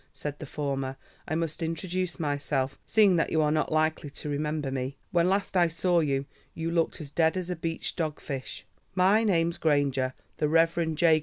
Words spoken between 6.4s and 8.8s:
you looked as dead as a beached dog fish.